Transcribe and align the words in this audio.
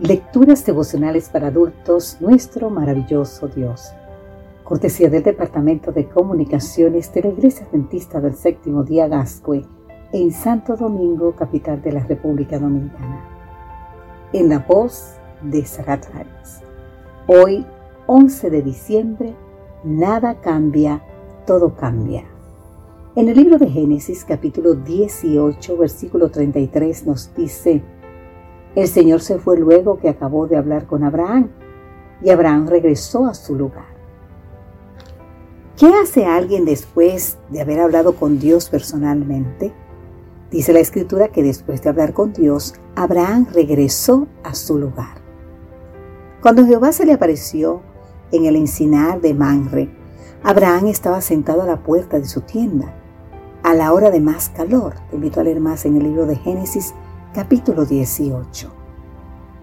Lecturas 0.00 0.64
devocionales 0.64 1.28
para 1.28 1.48
adultos, 1.48 2.18
nuestro 2.20 2.70
maravilloso 2.70 3.48
Dios. 3.48 3.90
Cortesía 4.62 5.10
del 5.10 5.24
Departamento 5.24 5.90
de 5.90 6.08
Comunicaciones 6.08 7.12
de 7.12 7.22
la 7.22 7.28
Iglesia 7.30 7.66
Adventista 7.66 8.20
del 8.20 8.36
Séptimo 8.36 8.84
Día 8.84 9.08
Gascue 9.08 9.66
en 10.12 10.30
Santo 10.30 10.76
Domingo, 10.76 11.34
capital 11.34 11.82
de 11.82 11.90
la 11.90 12.04
República 12.04 12.60
Dominicana. 12.60 13.24
En 14.32 14.48
la 14.48 14.60
voz 14.60 15.16
de 15.42 15.66
Sarat 15.66 16.06
Arias. 16.14 16.62
Hoy, 17.26 17.66
11 18.06 18.50
de 18.50 18.62
diciembre, 18.62 19.34
nada 19.82 20.40
cambia, 20.40 21.02
todo 21.44 21.74
cambia. 21.74 22.22
En 23.16 23.28
el 23.28 23.36
libro 23.36 23.58
de 23.58 23.68
Génesis, 23.68 24.24
capítulo 24.24 24.74
18, 24.74 25.76
versículo 25.76 26.30
33, 26.30 27.04
nos 27.04 27.34
dice, 27.34 27.82
el 28.78 28.88
Señor 28.88 29.20
se 29.20 29.38
fue 29.38 29.58
luego 29.58 29.98
que 29.98 30.08
acabó 30.08 30.46
de 30.46 30.56
hablar 30.56 30.86
con 30.86 31.02
Abraham 31.02 31.48
y 32.22 32.30
Abraham 32.30 32.68
regresó 32.68 33.26
a 33.26 33.34
su 33.34 33.56
lugar. 33.56 33.98
¿Qué 35.76 35.86
hace 35.86 36.26
alguien 36.26 36.64
después 36.64 37.38
de 37.50 37.60
haber 37.60 37.80
hablado 37.80 38.14
con 38.14 38.38
Dios 38.38 38.68
personalmente? 38.68 39.72
Dice 40.50 40.72
la 40.72 40.80
escritura 40.80 41.28
que 41.28 41.42
después 41.42 41.82
de 41.82 41.90
hablar 41.90 42.12
con 42.12 42.32
Dios, 42.32 42.74
Abraham 42.94 43.46
regresó 43.52 44.28
a 44.44 44.54
su 44.54 44.78
lugar. 44.78 45.22
Cuando 46.40 46.64
Jehová 46.64 46.92
se 46.92 47.04
le 47.04 47.12
apareció 47.12 47.82
en 48.30 48.46
el 48.46 48.54
encinar 48.54 49.20
de 49.20 49.34
Manre, 49.34 49.90
Abraham 50.44 50.86
estaba 50.86 51.20
sentado 51.20 51.62
a 51.62 51.66
la 51.66 51.82
puerta 51.82 52.18
de 52.18 52.26
su 52.26 52.42
tienda, 52.42 52.94
a 53.64 53.74
la 53.74 53.92
hora 53.92 54.10
de 54.10 54.20
más 54.20 54.50
calor. 54.50 54.94
Te 55.10 55.16
invito 55.16 55.40
a 55.40 55.42
leer 55.42 55.60
más 55.60 55.84
en 55.84 55.96
el 55.96 56.04
libro 56.04 56.26
de 56.26 56.36
Génesis 56.36 56.94
capítulo 57.34 57.84
18. 57.84 58.70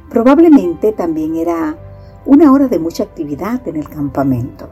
Probablemente 0.10 0.92
también 0.92 1.36
era 1.36 1.78
una 2.26 2.52
hora 2.52 2.68
de 2.68 2.80
mucha 2.80 3.04
actividad 3.04 3.68
en 3.68 3.76
el 3.76 3.90
campamento. 3.90 4.70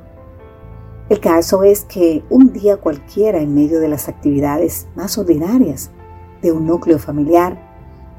El 1.09 1.19
caso 1.19 1.63
es 1.63 1.85
que 1.85 2.23
un 2.30 2.53
día 2.53 2.77
cualquiera 2.77 3.39
en 3.39 3.53
medio 3.53 3.80
de 3.80 3.88
las 3.88 4.08
actividades 4.08 4.88
más 4.95 5.17
ordinarias 5.17 5.91
de 6.41 6.52
un 6.52 6.66
núcleo 6.66 7.00
familiar, 7.00 7.58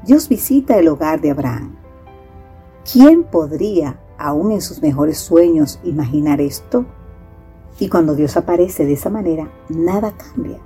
Dios 0.05 0.29
visita 0.29 0.77
el 0.77 0.87
hogar 0.87 1.21
de 1.21 1.31
Abraham. 1.31 1.75
¿Quién 2.91 3.23
podría, 3.23 3.99
aún 4.17 4.51
en 4.51 4.61
sus 4.61 4.81
mejores 4.81 5.17
sueños, 5.17 5.79
imaginar 5.83 6.41
esto? 6.41 6.85
Y 7.79 7.89
cuando 7.89 8.13
Dios 8.13 8.37
aparece 8.37 8.85
de 8.85 8.93
esa 8.93 9.09
manera, 9.09 9.49
nada 9.69 10.13
cambia. 10.15 10.59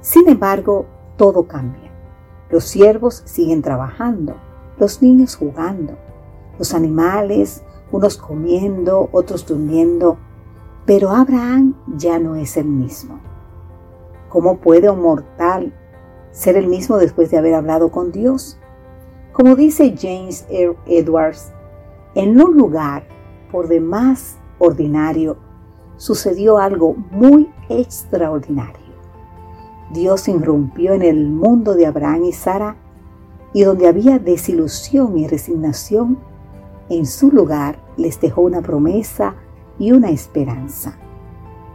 Sin 0.00 0.28
embargo, 0.28 0.86
todo 1.16 1.46
cambia. 1.46 1.91
Los 2.52 2.64
siervos 2.64 3.22
siguen 3.24 3.62
trabajando, 3.62 4.34
los 4.78 5.00
niños 5.00 5.36
jugando, 5.36 5.94
los 6.58 6.74
animales, 6.74 7.64
unos 7.90 8.18
comiendo, 8.18 9.08
otros 9.10 9.46
durmiendo, 9.46 10.18
pero 10.84 11.12
Abraham 11.12 11.74
ya 11.96 12.18
no 12.18 12.36
es 12.36 12.58
el 12.58 12.66
mismo. 12.66 13.20
¿Cómo 14.28 14.58
puede 14.58 14.90
un 14.90 15.00
mortal 15.00 15.72
ser 16.30 16.56
el 16.56 16.66
mismo 16.66 16.98
después 16.98 17.30
de 17.30 17.38
haber 17.38 17.54
hablado 17.54 17.90
con 17.90 18.12
Dios? 18.12 18.58
Como 19.32 19.56
dice 19.56 19.94
James 19.98 20.44
R. 20.50 20.76
Edwards, 20.84 21.54
en 22.14 22.38
un 22.38 22.58
lugar 22.58 23.04
por 23.50 23.66
demás 23.66 24.36
ordinario 24.58 25.38
sucedió 25.96 26.58
algo 26.58 26.94
muy 27.12 27.50
extraordinario. 27.70 28.81
Dios 29.92 30.26
irrumpió 30.28 30.94
en 30.94 31.02
el 31.02 31.28
mundo 31.28 31.74
de 31.74 31.86
Abraham 31.86 32.24
y 32.24 32.32
Sara 32.32 32.76
y 33.52 33.62
donde 33.62 33.86
había 33.86 34.18
desilusión 34.18 35.18
y 35.18 35.26
resignación, 35.26 36.18
en 36.88 37.04
su 37.04 37.30
lugar 37.30 37.78
les 37.98 38.18
dejó 38.18 38.40
una 38.42 38.62
promesa 38.62 39.34
y 39.78 39.92
una 39.92 40.10
esperanza. 40.10 40.96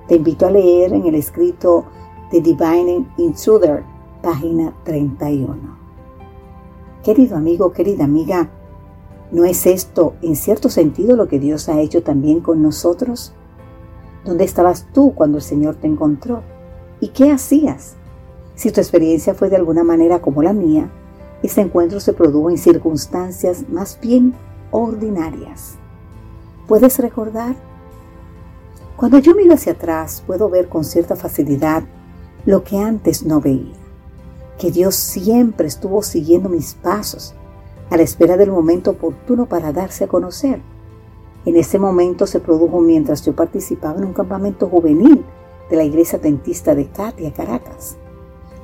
Te 0.08 0.16
invito 0.16 0.48
a 0.48 0.52
leer 0.52 0.94
en 0.94 1.06
el 1.06 1.16
escrito 1.16 1.86
The 2.32 2.42
Divine 2.42 3.08
Intruder, 3.18 3.84
página 4.24 4.74
31. 4.84 5.78
Querido 7.04 7.38
amigo, 7.38 7.72
querida 7.72 8.06
amiga, 8.06 8.50
¿no 9.32 9.46
es 9.46 9.68
esto 9.68 10.16
en 10.24 10.36
cierto 10.36 10.70
sentido 10.70 11.16
lo 11.16 11.28
que 11.28 11.40
Dios 11.40 11.70
ha 11.70 11.80
hecho 11.82 12.02
también 12.02 12.40
con 12.40 12.64
nosotros? 12.64 13.34
¿Dónde 14.26 14.44
estabas 14.44 14.88
tú 14.92 15.14
cuando 15.14 15.38
el 15.38 15.44
Señor 15.44 15.76
te 15.76 15.86
encontró? 15.88 16.42
¿Y 17.00 17.10
qué 17.10 17.32
hacías? 17.32 17.96
Si 18.58 18.72
tu 18.72 18.82
experiencia 18.82 19.36
fue 19.36 19.52
de 19.52 19.56
alguna 19.56 19.84
manera 19.84 20.20
como 20.20 20.42
la 20.42 20.52
mía, 20.52 20.90
este 21.44 21.62
encuentro 21.62 22.00
se 22.00 22.14
produjo 22.14 22.50
en 22.50 22.58
circunstancias 22.58 23.70
más 23.70 24.00
bien 24.02 24.34
ordinarias. 24.72 25.76
¿Puedes 26.68 26.98
recordar? 26.98 27.56
Cuando 28.96 29.20
yo 29.20 29.36
miro 29.36 29.54
hacia 29.54 29.74
atrás, 29.74 30.24
puedo 30.26 30.50
ver 30.50 30.70
con 30.70 30.84
cierta 30.84 31.16
facilidad 31.16 31.84
lo 32.48 32.64
que 32.64 32.80
antes 32.80 33.24
no 33.24 33.40
veía, 33.42 33.76
que 34.58 34.72
Dios 34.72 34.96
siempre 34.96 35.68
estuvo 35.68 36.02
siguiendo 36.02 36.50
mis 36.50 36.74
pasos, 36.74 37.36
a 37.92 37.98
la 37.98 38.02
espera 38.02 38.38
del 38.38 38.50
momento 38.52 38.90
oportuno 38.90 39.46
para 39.46 39.72
darse 39.72 40.06
a 40.06 40.08
conocer. 40.08 40.62
En 41.46 41.58
ese 41.58 41.78
momento 41.78 42.26
se 42.26 42.40
produjo 42.40 42.82
mientras 42.82 43.24
yo 43.24 43.36
participaba 43.36 44.00
en 44.00 44.06
un 44.06 44.14
campamento 44.14 44.68
juvenil 44.68 45.24
de 45.70 45.76
la 45.76 45.84
iglesia 45.84 46.18
dentista 46.18 46.74
de 46.74 46.88
Katia, 46.88 47.32
Caracas. 47.32 47.98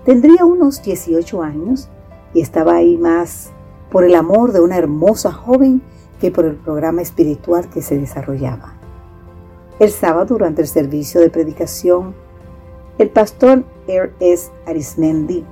Tendría 0.06 0.44
unos 0.44 0.82
18 0.84 1.42
años 1.42 1.88
y 2.34 2.42
estaba 2.42 2.76
ahí 2.76 2.98
más 2.98 3.52
por 3.90 4.04
el 4.04 4.16
amor 4.16 4.52
de 4.52 4.60
una 4.60 4.78
hermosa 4.78 5.32
joven 5.32 5.82
que 6.20 6.30
por 6.30 6.46
el 6.46 6.56
programa 6.56 7.02
espiritual 7.02 7.70
que 7.70 7.82
se 7.82 7.98
desarrollaba. 7.98 8.74
El 9.80 9.92
sábado, 9.92 10.26
durante 10.26 10.62
el 10.62 10.68
servicio 10.68 11.22
de 11.22 11.30
predicación, 11.30 12.16
el 12.98 13.10
pastor 13.10 13.64
R.S. 13.88 14.52
Arismendi 14.68 15.46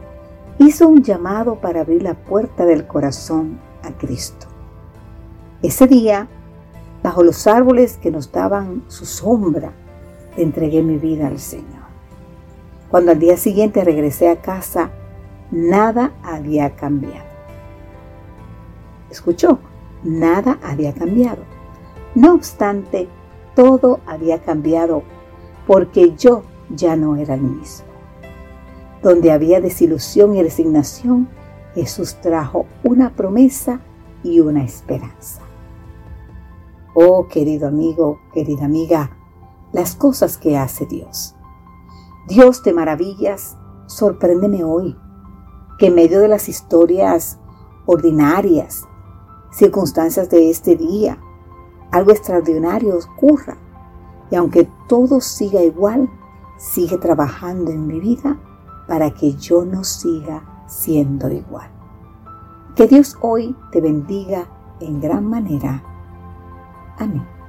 hizo 0.59 0.87
un 0.87 1.01
llamado 1.01 1.55
para 1.55 1.81
abrir 1.81 2.03
la 2.03 2.13
puerta 2.13 2.65
del 2.65 2.85
corazón 2.87 3.59
a 3.83 3.91
Cristo. 3.97 4.47
Ese 5.61 5.87
día, 5.87 6.27
bajo 7.03 7.23
los 7.23 7.47
árboles 7.47 7.97
que 7.97 8.11
nos 8.11 8.31
daban 8.31 8.83
su 8.87 9.05
sombra, 9.05 9.71
entregué 10.35 10.83
mi 10.83 10.97
vida 10.97 11.27
al 11.27 11.39
Señor. 11.39 11.90
Cuando 12.91 13.11
al 13.11 13.19
día 13.19 13.37
siguiente 13.37 13.85
regresé 13.85 14.27
a 14.27 14.41
casa, 14.41 14.91
nada 15.49 16.11
había 16.23 16.75
cambiado. 16.75 17.29
¿Escuchó? 19.09 19.59
Nada 20.03 20.59
había 20.61 20.93
cambiado. 20.93 21.43
No 22.15 22.33
obstante, 22.33 23.07
todo 23.55 24.01
había 24.05 24.41
cambiado 24.41 25.03
porque 25.65 26.15
yo 26.17 26.43
ya 26.69 26.97
no 26.97 27.15
era 27.15 27.35
el 27.35 27.41
mismo. 27.41 27.87
Donde 29.01 29.31
había 29.31 29.61
desilusión 29.61 30.35
y 30.35 30.43
resignación, 30.43 31.29
Jesús 31.73 32.15
trajo 32.21 32.65
una 32.83 33.11
promesa 33.11 33.79
y 34.21 34.41
una 34.41 34.65
esperanza. 34.65 35.41
Oh 36.93 37.27
querido 37.29 37.69
amigo, 37.69 38.19
querida 38.33 38.65
amiga, 38.65 39.11
las 39.71 39.95
cosas 39.95 40.37
que 40.37 40.57
hace 40.57 40.85
Dios. 40.85 41.35
Dios 42.27 42.63
de 42.63 42.73
maravillas, 42.73 43.57
sorpréndeme 43.87 44.63
hoy 44.63 44.95
que 45.77 45.87
en 45.87 45.95
medio 45.95 46.19
de 46.21 46.27
las 46.27 46.47
historias 46.47 47.39
ordinarias, 47.85 48.87
circunstancias 49.51 50.29
de 50.29 50.49
este 50.49 50.75
día, 50.75 51.17
algo 51.91 52.11
extraordinario 52.11 52.97
ocurra. 52.97 53.57
Y 54.29 54.35
aunque 54.35 54.69
todo 54.87 55.19
siga 55.19 55.61
igual, 55.61 56.09
sigue 56.57 56.97
trabajando 56.97 57.71
en 57.71 57.87
mi 57.87 57.99
vida 57.99 58.39
para 58.87 59.11
que 59.11 59.33
yo 59.33 59.65
no 59.65 59.83
siga 59.83 60.65
siendo 60.67 61.29
igual. 61.29 61.69
Que 62.75 62.87
Dios 62.87 63.17
hoy 63.21 63.55
te 63.71 63.81
bendiga 63.81 64.47
en 64.79 65.01
gran 65.01 65.27
manera. 65.27 65.83
Amén. 66.97 67.40